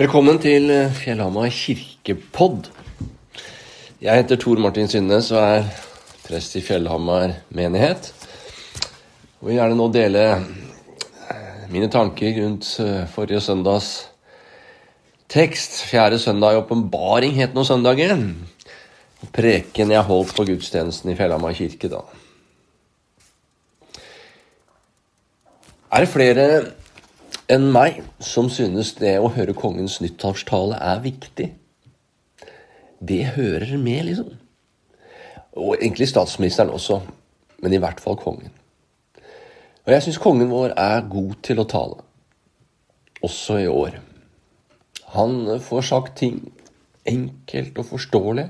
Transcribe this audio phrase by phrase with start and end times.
[0.00, 2.70] Velkommen til Fjellhamar kirkepodd.
[4.00, 5.66] Jeg heter Tor Martin Synnes og er
[6.24, 8.08] prest i Fjellhamar menighet.
[9.42, 10.24] Og vil gjerne nå dele
[11.68, 12.70] mine tanker rundt
[13.12, 13.92] forrige søndags
[15.28, 15.82] tekst.
[15.92, 18.30] Fjerde søndag i åpenbaring het nå søndagen.
[19.28, 22.06] Preken jeg holdt på gudstjenesten i Fjellhamar kirke da.
[25.92, 26.46] Er det flere
[27.52, 31.50] enn meg som synes det å høre kongens nyttårstale er viktig.
[33.02, 34.30] Det hører med, liksom.
[35.58, 37.02] Og egentlig statsministeren også,
[37.60, 38.54] men i hvert fall kongen.
[39.82, 42.00] Og jeg syns kongen vår er god til å tale,
[43.26, 43.98] også i år.
[45.12, 46.40] Han får sagt ting
[47.08, 48.48] enkelt og forståelig,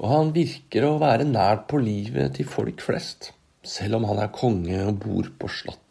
[0.00, 3.30] og han virker å være nær på livet til folk flest,
[3.62, 5.85] selv om han er konge og bor på slott.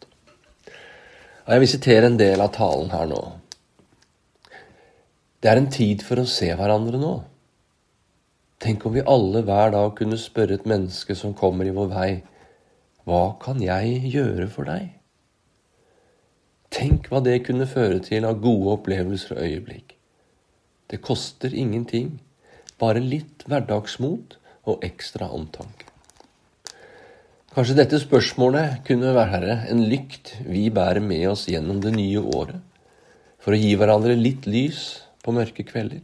[1.46, 3.20] Og Jeg vil sitere en del av talen her nå.
[5.38, 7.12] Det er en tid for å se hverandre nå.
[8.58, 12.10] Tenk om vi alle hver dag kunne spørre et menneske som kommer i vår vei,
[13.06, 14.88] hva kan jeg gjøre for deg?
[16.74, 19.94] Tenk hva det kunne føre til av gode opplevelser og øyeblikk.
[20.90, 22.16] Det koster ingenting,
[22.82, 25.85] bare litt hverdagsmot og ekstra omtanke.
[27.56, 32.58] Kanskje dette spørsmålet kunne være en lykt vi bærer med oss gjennom det nye året,
[33.40, 34.80] for å gi hverandre litt lys
[35.24, 36.02] på mørke kvelder.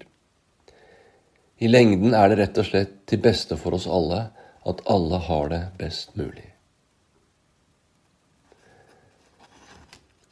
[1.60, 4.22] I lengden er det rett og slett til beste for oss alle
[4.64, 6.48] at alle har det best mulig.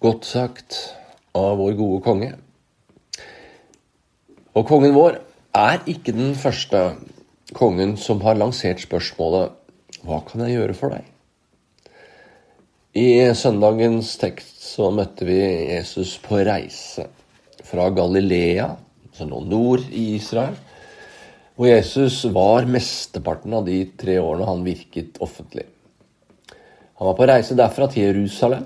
[0.00, 0.80] Godt sagt
[1.36, 2.32] av vår gode konge.
[4.56, 5.20] Og kongen vår
[5.52, 6.94] er ikke den første
[7.52, 9.59] kongen som har lansert spørsmålet
[10.04, 11.08] hva kan jeg gjøre for deg?
[13.00, 15.38] I søndagens tekst så møtte vi
[15.70, 17.06] Jesus på reise
[17.66, 18.66] fra Galilea,
[19.10, 20.56] altså nå nord i Israel,
[21.54, 25.66] hvor Jesus var mesteparten av de tre årene han virket offentlig.
[26.98, 28.64] Han var på reise derfra til Jerusalem,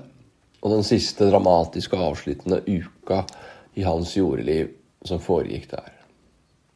[0.63, 3.21] og den siste dramatiske og avsluttende uka
[3.77, 4.71] i hans jordeliv
[5.05, 5.94] som foregikk der.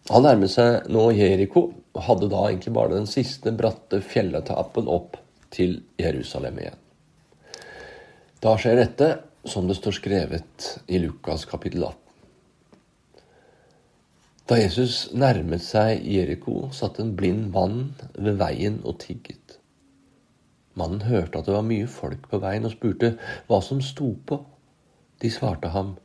[0.09, 5.19] Han nærmet seg nå Jeriko og hadde da egentlig bare den siste bratte fjelletappen opp
[5.53, 6.79] til Jerusalem igjen.
[8.39, 9.09] Da skjer dette
[9.49, 11.97] som det står skrevet i Lukas kapittel 18.
[14.49, 19.59] Da Jesus nærmet seg Jeriko, satt en blind mann ved veien og tigget.
[20.79, 23.11] Mannen hørte at det var mye folk på veien, og spurte
[23.49, 24.39] hva som sto på.
[25.21, 25.97] De svarte ham,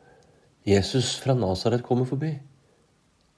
[0.69, 2.35] Jesus fra Nasaret kommer forbi.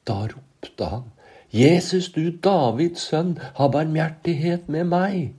[0.07, 1.11] Da ropte han,
[1.51, 5.35] Jesus, du Davids sønn, ha barmhjertighet med meg.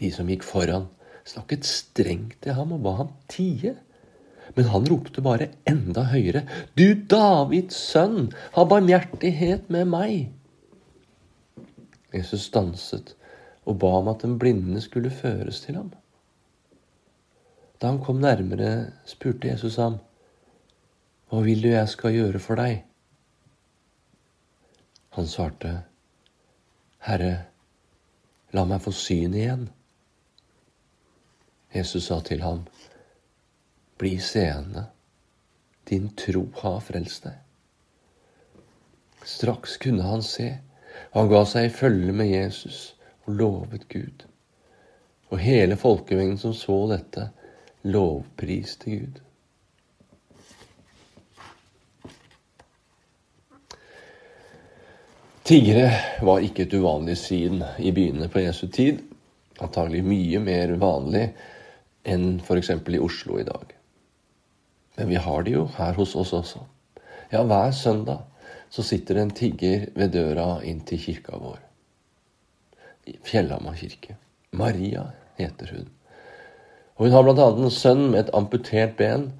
[0.00, 0.88] De som gikk foran,
[1.28, 3.76] snakket strengt til ham og ba ham tie.
[4.56, 6.42] Men han ropte bare enda høyere,
[6.74, 10.30] Du Davids sønn, ha barmhjertighet med meg.
[12.10, 13.14] Jesus stanset
[13.68, 15.92] og ba om at den blinde skulle føres til ham.
[17.80, 20.00] Da han kom nærmere, spurte Jesus ham,
[21.30, 22.82] Hva vil du jeg skal gjøre for deg?
[25.16, 25.72] Han svarte,
[27.02, 27.34] Herre,
[28.54, 29.68] la meg få syn igjen.
[31.74, 32.64] Jesus sa til ham,
[34.00, 34.86] Bli seende,
[35.90, 37.40] din tro har frelst deg.
[39.26, 40.48] Straks kunne han se,
[41.10, 42.78] og han ga seg i følge med Jesus
[43.26, 44.24] og lovet Gud.
[45.30, 47.28] Og hele folkemengden som så dette,
[47.82, 49.20] lovpriste Gud.
[55.50, 55.88] Tiggere
[56.22, 59.00] var ikke et uvanlig syn i byene på Jesu tid.
[59.58, 61.24] Antagelig mye mer vanlig
[62.06, 62.68] enn f.eks.
[62.70, 63.72] i Oslo i dag.
[64.94, 66.62] Men vi har det jo her hos oss også.
[67.32, 68.22] Ja, hver søndag
[68.70, 71.58] så sitter en tigger ved døra inn til kirka vår.
[73.26, 74.20] Fjellhamar kirke.
[74.54, 75.08] Maria
[75.40, 75.88] heter hun.
[76.94, 77.48] Og hun har bl.a.
[77.50, 79.32] en sønn med et amputert ben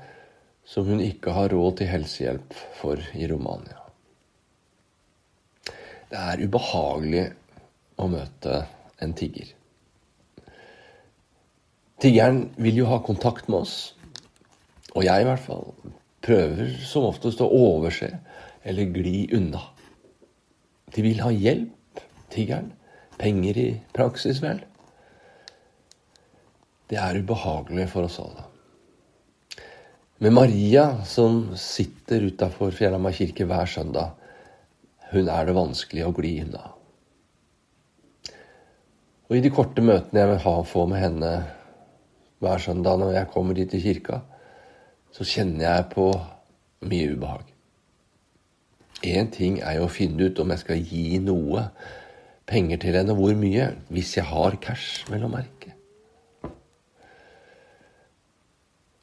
[0.67, 3.80] som hun ikke har råd til helsehjelp for i Romania.
[6.11, 7.25] Det er ubehagelig
[8.01, 8.65] å møte
[8.99, 9.53] en tigger.
[12.01, 13.75] Tiggeren vil jo ha kontakt med oss,
[14.97, 15.69] og jeg i hvert fall
[16.25, 18.11] prøver som oftest å overse
[18.67, 19.63] eller gli unna.
[20.91, 22.03] De vil ha hjelp,
[22.33, 22.73] tiggeren.
[23.21, 24.63] Penger i praksis, vel.
[26.89, 28.47] Det er ubehagelig for oss alle.
[30.25, 34.17] Med Maria, som sitter utafor Fjellhamar kirke hver søndag,
[35.11, 36.71] hun er det vanskelig å gli unna.
[39.31, 41.31] Og i de korte møtene jeg vil ha få med henne
[42.43, 44.23] hver søndag når jeg kommer dit til kirka,
[45.15, 46.07] så kjenner jeg på
[46.91, 47.47] mye ubehag.
[49.07, 51.69] Én ting er jo å finne ut om jeg skal gi noe
[52.51, 55.77] penger til henne, hvor mye, hvis jeg har cash, vel å merke.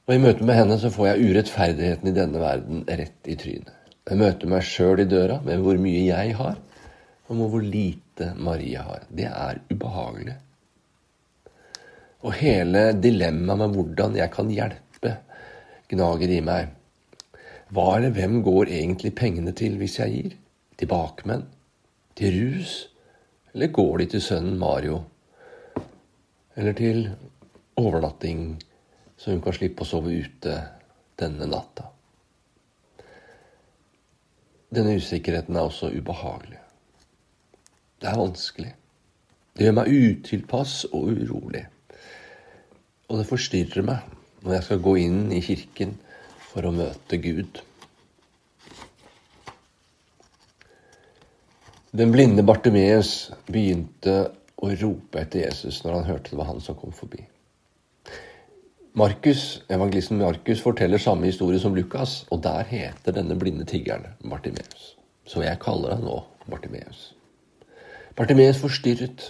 [0.08, 3.77] Og I møte med henne så får jeg urettferdigheten i denne verden rett i trynet.
[4.08, 6.60] Jeg møter meg sjøl i døra med hvor mye jeg har,
[7.28, 9.04] og med hvor lite Maria har.
[9.12, 10.38] Det er ubehagelig.
[12.24, 15.14] Og hele dilemmaet med hvordan jeg kan hjelpe,
[15.92, 16.72] gnager i meg.
[17.76, 20.38] Hva eller hvem går egentlig pengene til hvis jeg gir?
[20.80, 21.44] Til bakmenn?
[22.16, 22.78] Til rus?
[23.54, 25.02] Eller går de til sønnen Mario?
[26.56, 27.10] Eller til
[27.78, 28.56] overnatting
[29.18, 30.56] så hun kan slippe å sove ute
[31.18, 31.90] denne natta.
[34.74, 36.60] Denne usikkerheten er også ubehagelig.
[38.02, 38.74] Det er vanskelig.
[39.58, 41.64] Det gjør meg utilpass og urolig.
[43.08, 45.96] Og det forstyrrer meg når jeg skal gå inn i kirken
[46.50, 47.62] for å møte Gud.
[51.98, 54.20] Den blinde Bartimeus begynte
[54.62, 57.24] å rope etter Jesus når han hørte det var han som kom forbi.
[58.98, 64.96] Markus, Evangelisten Markus forteller samme historie som Lukas, og der heter denne blinde tiggeren Bartimeus.
[65.22, 66.16] Så jeg kaller han nå
[66.50, 67.12] Bartimeus.
[68.18, 69.28] Bartimeus forstyrret,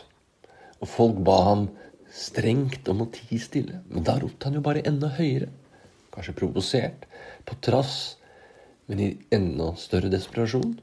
[0.79, 1.65] og folk ba ham
[2.07, 3.81] strengt om å tie stille.
[3.91, 5.49] Men da ropte han jo bare enda høyere,
[6.15, 7.03] kanskje provosert,
[7.43, 8.15] på trass,
[8.87, 10.77] men i enda større desperasjon.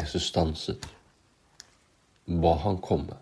[0.00, 0.88] Jesus stanset,
[2.24, 3.20] ba han komme.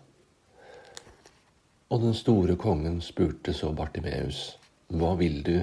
[1.91, 4.53] Og den store kongen spurte så Bartimeus,
[4.87, 5.57] hva vil du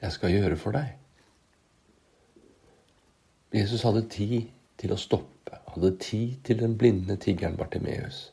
[0.00, 0.94] jeg skal gjøre for deg?
[3.52, 4.48] Jesus hadde tid
[4.80, 8.30] til å stoppe, hadde tid til den blinde tiggeren Bartimeus.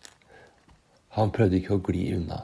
[1.20, 2.40] Han prøvde ikke å gli unna.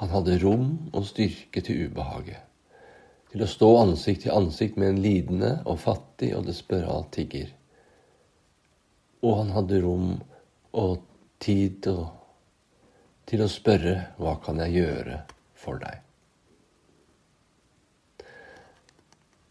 [0.00, 0.66] Han hadde rom
[0.96, 2.40] og styrke til ubehaget,
[3.28, 7.52] til å stå ansikt til ansikt med en lidende og fattig og desperat tigger.
[9.20, 10.14] Og han hadde rom
[10.72, 11.04] og
[11.44, 12.12] tid til å
[13.28, 15.20] til å spørre hva kan jeg gjøre
[15.58, 16.00] for deg?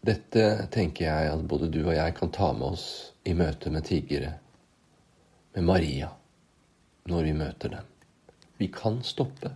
[0.04, 2.86] Dette tenker jeg at både du og jeg kan ta med oss
[3.24, 4.34] i møte med tiggere,
[5.56, 6.10] med Maria,
[7.08, 7.86] når vi møter dem.
[8.60, 9.54] Vi kan stoppe.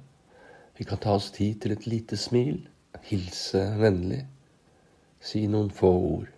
[0.78, 2.62] Vi kan ta oss tid til et lite smil,
[3.10, 4.22] hilse vennlig,
[5.20, 6.30] si noen få ord.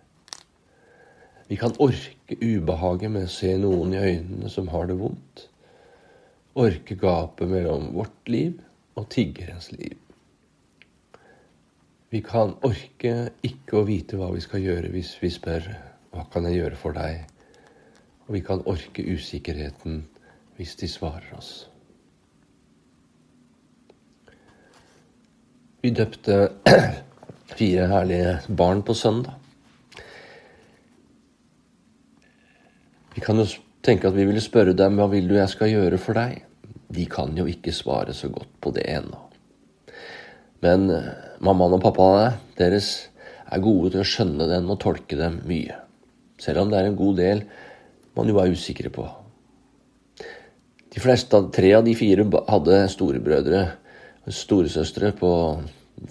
[1.47, 5.47] Vi kan orke ubehaget med å se noen i øynene som har det vondt
[6.53, 8.59] orke gapet mellom vårt liv
[8.99, 9.97] og tiggerens liv.
[12.11, 15.69] Vi kan orke ikke å vite hva vi skal gjøre hvis vi spør
[16.11, 17.21] hva kan jeg gjøre for deg?
[18.27, 20.01] Og vi kan orke usikkerheten
[20.57, 21.53] hvis de svarer oss.
[25.81, 26.51] Vi døpte
[27.57, 29.39] fire herlige barn på søndag.
[33.15, 33.47] Vi kan jo
[33.85, 36.41] tenke at vi ville spørre dem hva vil du jeg skal gjøre for deg.
[36.91, 39.19] De kan jo ikke svare så godt på det ennå.
[40.61, 41.09] Men eh,
[41.41, 42.91] mammaen og pappaene deres
[43.51, 45.77] er gode til å skjønne dem og tolke dem mye.
[46.41, 47.43] Selv om det er en god del
[48.17, 49.07] man jo er usikre på.
[50.91, 53.61] De fleste tre av de fire hadde storebrødre
[54.29, 55.31] storesøstre på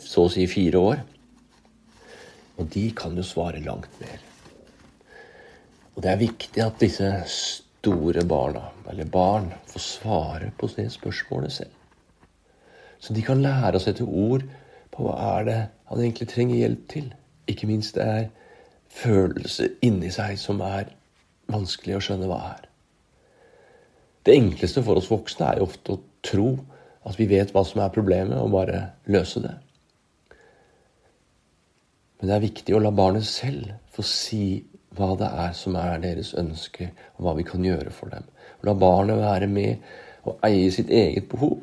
[0.01, 1.05] så å si fire år.
[2.59, 4.30] Og de kan jo svare langt mer.
[6.01, 11.53] Og det er viktig at disse store barna, eller barn, får svare på de spørsmålene
[11.53, 11.75] selv.
[13.05, 14.47] Så de kan lære å sette ord
[14.95, 15.59] på hva er det
[15.91, 17.11] han egentlig trenger hjelp til.
[17.53, 18.25] Ikke minst det er
[18.89, 20.89] følelser inni seg som er
[21.53, 22.65] vanskelig å skjønne hva er.
[24.25, 26.49] Det enkleste for oss voksne er jo ofte å tro
[27.05, 29.53] at vi vet hva som er problemet, og bare løse det.
[32.17, 34.45] Men det er viktig å la barnet selv få si
[35.01, 38.27] hva det er som er deres ønske, og hva vi kan gjøre for dem.
[38.67, 39.91] La barnet være med
[40.29, 41.59] og eie sitt eget behov.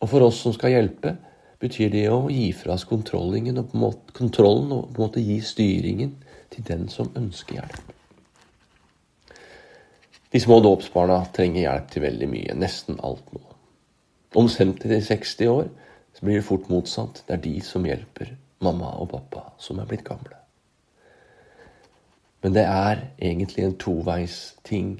[0.00, 1.14] Og for oss som skal hjelpe,
[1.60, 6.16] betyr det å gi fra oss kontrollen og, på en måte gi styringen
[6.50, 7.94] til den som ønsker hjelp.
[10.30, 13.42] De små dåpsbarna trenger hjelp til veldig mye, nesten alt nå.
[14.38, 15.70] Om 50-60 år
[16.20, 17.24] blir det fort motsatt.
[17.26, 20.39] Det er de som hjelper mamma og pappa som er blitt gamle.
[22.40, 24.94] Men det er egentlig en toveis ting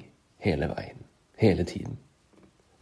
[0.45, 0.99] hele veien.
[1.41, 1.97] Hele tiden.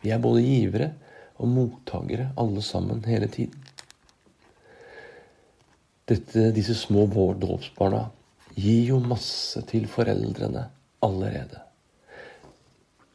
[0.04, 0.92] Vi er både givere
[1.40, 3.56] og mottakere, alle sammen, hele tiden.
[6.10, 7.06] Dette, disse små
[7.40, 8.10] dåpsbarna
[8.58, 10.66] gir jo masse til foreldrene
[11.06, 11.62] allerede.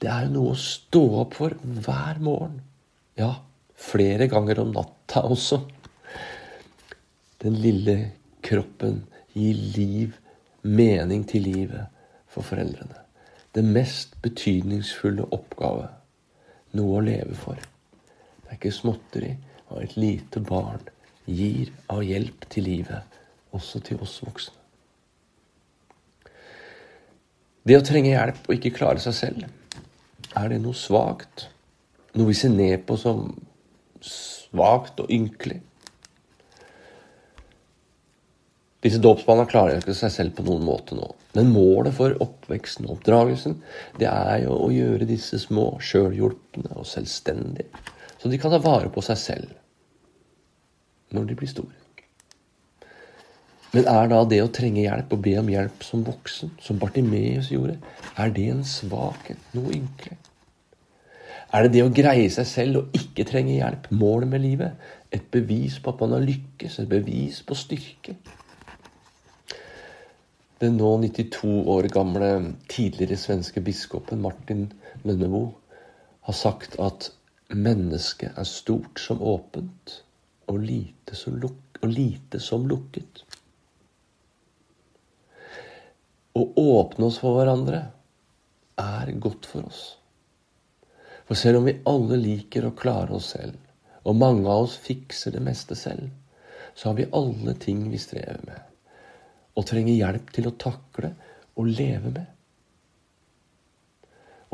[0.01, 2.61] Det er jo noe å stå opp for hver morgen.
[3.19, 3.33] Ja,
[3.75, 5.61] flere ganger om natta også.
[7.45, 7.97] Den lille
[8.45, 9.03] kroppen,
[9.35, 10.15] gir liv,
[10.65, 11.87] mening til livet
[12.29, 13.01] for foreldrene.
[13.55, 15.89] Det mest betydningsfulle oppgave.
[16.75, 17.55] Noe å leve for.
[17.55, 19.31] Det er ikke småtteri
[19.69, 20.83] hva et lite barn
[21.25, 23.21] gir av hjelp til livet,
[23.55, 24.59] også til oss voksne.
[27.65, 29.45] Det å trenge hjelp og ikke klare seg selv,
[30.37, 31.47] er det noe svakt?
[32.19, 33.31] Noe vi ser ned på som
[34.05, 35.63] svakt og ynkelig?
[38.85, 41.07] Disse dåpsbarna klarer ikke seg selv på noen måte nå.
[41.39, 43.57] Men målet for oppveksten og oppdragelsen
[43.97, 47.71] det er jo å gjøre disse små sjølhjulpne og selvstendige,
[48.21, 49.57] så de kan ta vare på seg selv
[51.17, 51.81] når de blir store.
[53.75, 57.49] Men er da det å trenge hjelp og be om hjelp som voksen, som Bartimeus
[57.51, 57.81] gjorde,
[58.21, 60.21] er det en svakhet, noe ynkelig?
[61.55, 65.27] Er det det å greie seg selv og ikke trenge hjelp, målet med livet, et
[65.33, 68.19] bevis på at man har lykkes, et bevis på styrke?
[70.65, 72.29] Den nå 92 år gamle
[72.73, 74.63] tidligere svenske biskopen Martin
[75.03, 75.43] Lønnebo
[76.25, 77.11] har sagt at
[77.53, 79.99] mennesket er stort som åpent
[80.49, 83.27] og lite som, luk og lite som lukket.
[86.33, 87.85] Å åpne oss for hverandre
[88.81, 89.85] er godt for oss.
[91.29, 93.61] For selv om vi alle liker å klare oss selv,
[94.01, 96.09] og mange av oss fikser det meste selv,
[96.73, 98.71] så har vi alle ting vi strever med,
[99.55, 101.13] og trenger hjelp til å takle
[101.55, 102.31] og leve med.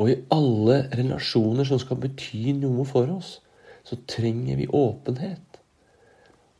[0.01, 3.35] Og i alle relasjoner som skal bety noe for oss,
[3.85, 5.61] så trenger vi åpenhet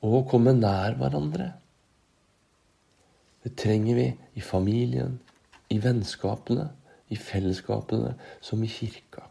[0.02, 1.52] og å komme nær hverandre.
[3.42, 4.08] Det trenger vi
[4.38, 5.20] i familien,
[5.74, 6.68] i vennskapene,
[7.14, 9.26] i fellesskapene, som i kirka.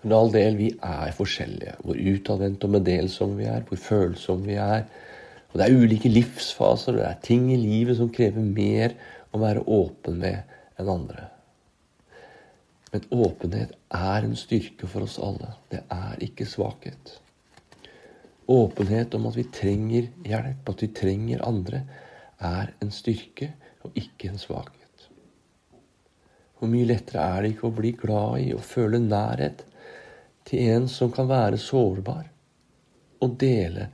[0.00, 1.76] For all del, vi er forskjellige.
[1.84, 4.86] Hvor utadvendte og meddelsomme vi er, hvor følsomme vi er.
[5.50, 8.94] Og Det er ulike livsfaser, og det er ting i livet som krever mer
[9.34, 11.26] å være åpen med enn andre.
[12.90, 15.54] Men åpenhet er en styrke for oss alle.
[15.70, 17.18] Det er ikke svakhet.
[18.50, 21.84] Åpenhet om at vi trenger hjelp, at vi trenger andre,
[22.40, 23.52] er en styrke
[23.86, 25.06] og ikke en svakhet.
[26.58, 29.62] Hvor mye lettere er det ikke å bli glad i og føle nærhet
[30.48, 32.26] til en som kan være sårbar,
[33.20, 33.86] og dele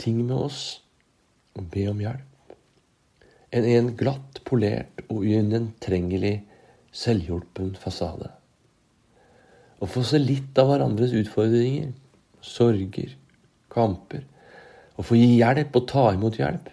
[0.00, 0.62] ting med oss
[1.54, 2.54] og be om hjelp,
[3.54, 6.36] enn en glatt polert og ugjennomtrengelig
[6.94, 8.30] selvhjulpen fasade.
[9.82, 11.92] Å få se litt av hverandres utfordringer
[12.44, 13.16] sorger,
[13.72, 14.24] kamper.
[14.94, 16.70] Å få gi hjelp og ta imot hjelp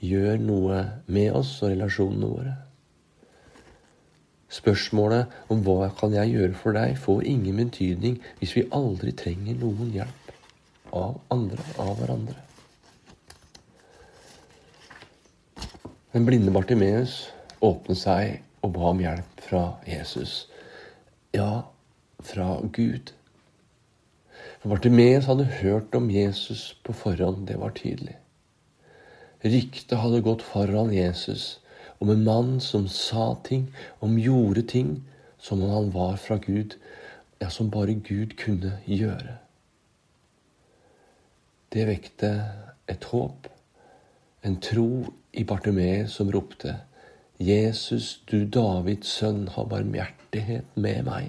[0.00, 2.54] gjør noe med oss og relasjonene våre.
[4.50, 9.58] Spørsmålet om hva kan jeg gjøre for deg, får ingen betydning hvis vi aldri trenger
[9.60, 10.19] noen hjelp
[10.92, 12.36] av andre, av hverandre.
[16.10, 17.28] Den blinde Bartimeus
[17.62, 20.48] åpnet seg og ba om hjelp fra Jesus.
[21.36, 21.70] Ja,
[22.18, 23.12] fra Gud.
[24.60, 27.46] For Bartimeus hadde hørt om Jesus på forhånd.
[27.48, 28.16] Det var tydelig.
[29.40, 31.60] Ryktet hadde gått foran Jesus
[32.00, 33.68] om en mann som sa ting,
[34.00, 35.02] om gjorde ting,
[35.38, 36.76] som om han var fra Gud,
[37.38, 39.38] ja, som bare Gud kunne gjøre.
[41.70, 42.28] Det vekte
[42.90, 43.46] et håp,
[44.42, 46.72] en tro i Bartimeus som ropte,
[47.38, 51.28] Jesus, du Davids sønn, ha barmhjertighet med meg.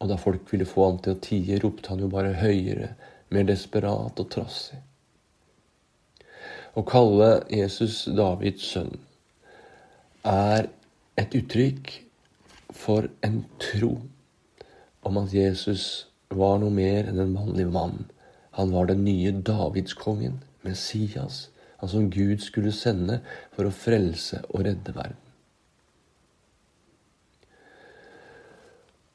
[0.00, 2.94] Og da folk ville få han til å tie, ropte han jo bare høyere,
[3.28, 4.80] mer desperat og trassig.
[6.72, 8.96] Å kalle Jesus Davids sønn
[10.24, 10.70] er
[11.20, 11.92] et uttrykk
[12.72, 13.92] for en tro
[15.04, 16.06] om at Jesus
[16.38, 18.06] var noe mer enn en vanlig mann.
[18.58, 21.48] Han var den nye Davidskongen, Messias,
[21.80, 23.20] han som Gud skulle sende
[23.56, 25.18] for å frelse og redde verden.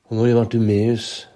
[0.08, 1.28] Og når Bartimeus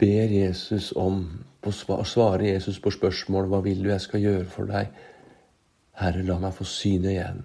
[0.00, 1.22] ber Jesus om
[1.64, 4.90] å svare Jesus på spørsmål hva vil du jeg skal gjøre for deg,
[6.00, 7.42] Herre, la meg få syne igjen,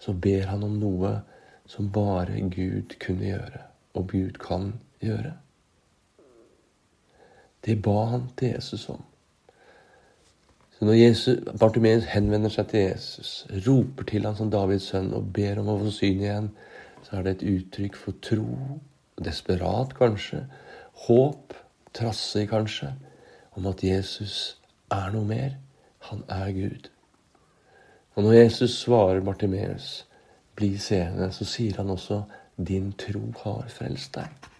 [0.00, 1.12] så ber han om noe
[1.68, 3.64] som bare Gud kunne gjøre,
[3.96, 4.72] og Gud kan
[5.04, 5.34] gjøre.
[7.62, 9.02] Det ba han til Jesus om.
[10.72, 15.60] Så når Bartimeus henvender seg til Jesus, roper til ham som Davids sønn og ber
[15.62, 16.48] om å få syn igjen,
[17.06, 18.80] så er det et uttrykk for tro
[19.22, 20.46] desperat kanskje,
[21.06, 21.54] håp,
[21.94, 22.92] trassig kanskje,
[23.54, 24.56] om at Jesus
[24.90, 25.58] er noe mer.
[26.10, 26.88] Han er Gud.
[28.14, 30.06] Og når Jesus svarer Bartimeus,
[30.56, 32.24] bli seende, så sier han også,
[32.56, 34.51] din tro har frelst deg.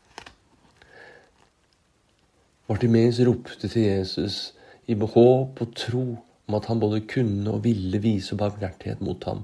[2.70, 4.52] Bartimeus ropte til Jesus
[4.86, 6.04] i håp og tro
[6.48, 9.42] om at han både kunne og ville vise barmhjertighet mot ham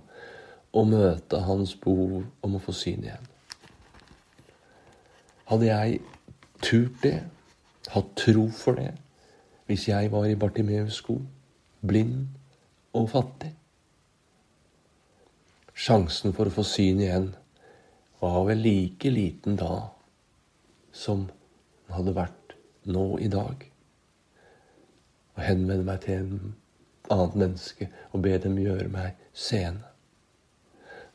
[0.73, 3.27] og møte hans behov om å få syn igjen.
[5.49, 6.01] Hadde jeg
[6.63, 7.19] turt det,
[7.89, 8.93] hatt tro for det,
[9.67, 11.19] hvis jeg var i Bartimeus sko,
[11.81, 12.29] blind
[12.93, 13.55] og fattig?
[15.79, 17.31] Sjansen for å få syn igjen
[18.21, 19.89] var vel like liten da
[20.93, 22.38] som den hadde vært
[22.89, 23.63] nå i dag.
[25.37, 26.55] Å henvende meg til en
[27.13, 29.87] annet menneske og be dem gjøre meg seende.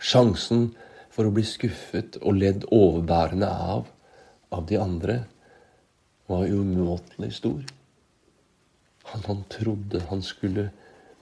[0.03, 0.72] Sjansen
[1.13, 3.92] for å bli skuffet og ledd overbærende av
[4.53, 5.24] av de andre
[6.30, 7.63] var umåtelig stor.
[9.12, 10.70] Han han trodde han skulle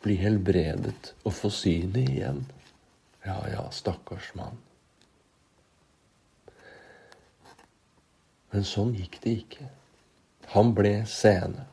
[0.04, 2.44] bli helbredet og få synet igjen.
[3.26, 4.58] Ja, ja, stakkars mann.
[8.52, 9.68] Men sånn gikk det ikke.
[10.52, 11.68] Han ble seende.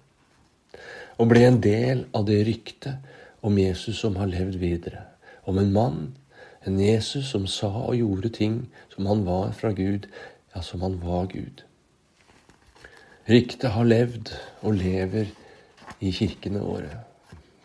[1.18, 5.02] Og ble en del av det ryktet om Jesus som har levd videre.
[5.48, 6.00] Om en mann,
[6.66, 8.60] en Jesus som sa og gjorde ting
[8.94, 10.06] som han var fra Gud,
[10.54, 11.64] ja, som han var Gud.
[13.28, 14.32] Ryktet har levd
[14.62, 15.28] og lever
[16.00, 17.02] i kirkene våre.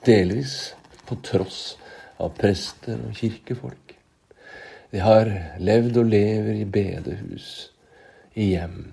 [0.05, 0.73] Delvis
[1.07, 1.77] på tross
[2.19, 3.93] av prester og kirkefolk.
[4.91, 5.29] De har
[5.63, 7.47] levd og lever i bedehus,
[8.35, 8.91] i hjem,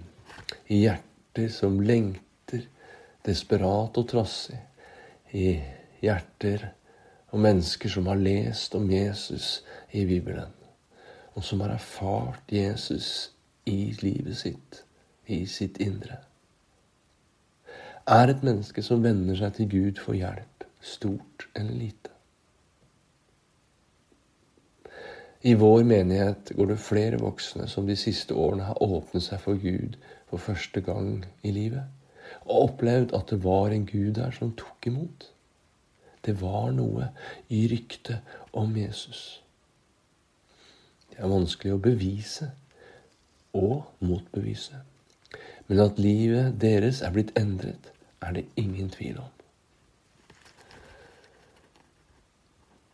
[0.69, 0.85] i
[1.31, 2.67] hjerter som lengter,
[3.25, 4.59] desperat og trassig,
[5.33, 5.61] i
[6.03, 6.73] hjerter
[7.31, 10.51] og mennesker som har lest om Jesus i Bibelen,
[11.35, 13.31] og som har erfart Jesus
[13.65, 14.83] i livet sitt,
[15.27, 16.19] i sitt indre.
[18.09, 22.11] Er et menneske som vender seg til Gud for hjelp, stort eller lite?
[25.42, 29.56] I vår menighet går det flere voksne som de siste årene har åpnet seg for
[29.56, 29.97] Gud
[30.28, 31.87] for første gang i livet,
[32.44, 35.31] og opplevd at det var en Gud der som tok imot.
[36.20, 37.09] Det var noe
[37.48, 38.20] i ryktet
[38.53, 39.40] om Jesus.
[41.09, 42.50] Det er vanskelig å bevise
[43.57, 44.85] og motbevise,
[45.72, 47.88] men at livet deres er blitt endret,
[48.20, 49.39] er det ingen tvil om.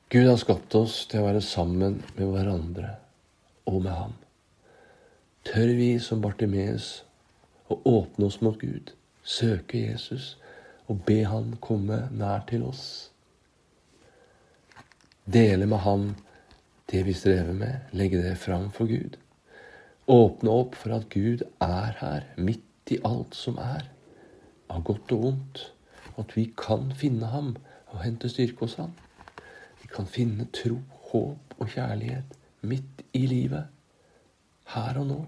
[0.09, 2.92] Gud har skapt oss til å være sammen med hverandre
[3.66, 4.12] og med Ham.
[5.49, 7.01] Tør vi som Bartimeus
[7.66, 8.92] å åpne oss mot Gud,
[9.27, 10.37] søke Jesus
[10.87, 12.85] og be Han komme nær til oss?
[15.27, 16.05] Dele med Han
[16.92, 19.16] det vi strever med, legge det fram for Gud.
[20.07, 23.88] Åpne opp for at Gud er her, midt i alt som er,
[24.71, 25.64] av godt og vondt,
[26.14, 27.57] og at vi kan finne Ham
[27.90, 28.95] og hente styrke hos Ham.
[29.87, 30.81] Vi kan finne tro,
[31.12, 32.33] håp og kjærlighet
[32.66, 33.68] midt i livet,
[34.72, 35.18] her og nå.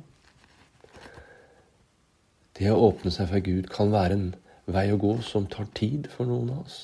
[2.59, 4.27] Det å åpne seg for Gud kan være en
[4.67, 6.81] vei å gå som tar tid for noen av oss.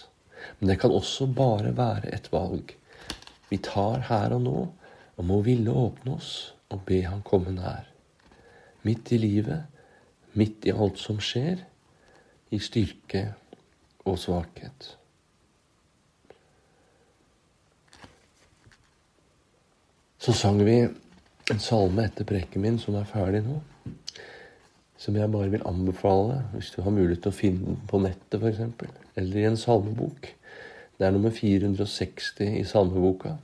[0.60, 2.76] Men det kan også bare være et valg
[3.50, 4.58] vi tar her og nå
[5.18, 6.32] og må ville åpne oss
[6.70, 7.90] og be Han komme nær.
[8.86, 9.66] Midt i livet,
[10.38, 11.66] midt i alt som skjer,
[12.54, 13.32] i styrke
[14.06, 14.94] og svakhet.
[20.24, 20.78] Så sang vi
[21.52, 23.58] en salme etter prekken min som er ferdig nå.
[24.96, 28.38] Som jeg bare vil anbefale hvis du har mulighet til å finne den på nettet
[28.38, 28.62] f.eks.
[29.20, 30.30] Eller i en salmebok.
[30.96, 33.34] Det er nummer 460 i salmeboka.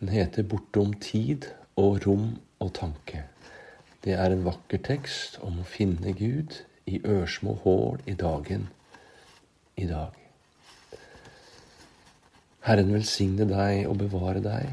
[0.00, 3.26] Den heter 'Bortom tid og rom og tanke'.
[4.00, 8.70] Det er en vakker tekst om å finne Gud i ørsmå hål i dagen
[9.76, 10.16] i dag.
[12.64, 14.72] Herren velsigne deg og bevare deg.